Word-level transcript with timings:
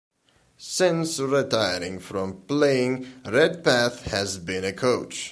Since 0.57 1.19
retiring 1.19 1.99
from 1.99 2.41
playing, 2.47 3.21
Redpath 3.23 4.01
has 4.05 4.39
been 4.39 4.65
a 4.65 4.73
coach. 4.73 5.29